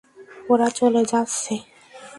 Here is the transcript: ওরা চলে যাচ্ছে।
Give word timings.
ওরা 0.49 0.67
চলে 0.77 1.01
যাচ্ছে। 1.11 1.53